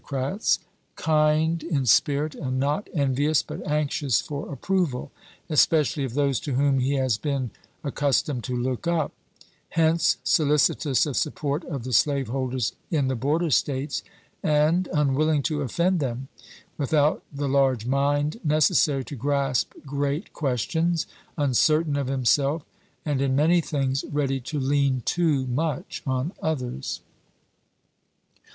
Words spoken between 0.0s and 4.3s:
crats; kind in spirit and not envious, but anxious